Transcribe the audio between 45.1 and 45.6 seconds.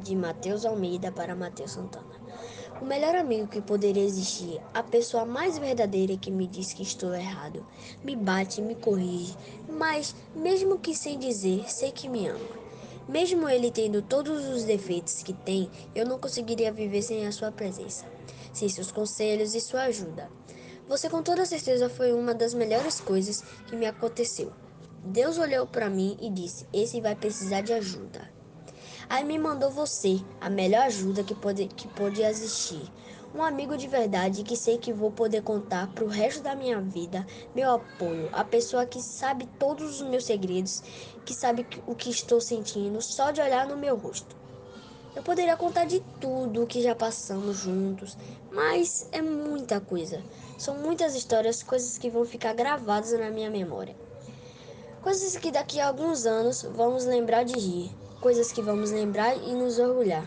Eu poderia